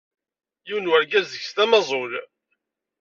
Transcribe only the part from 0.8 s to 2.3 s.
wergaz deg-s d amaẓul.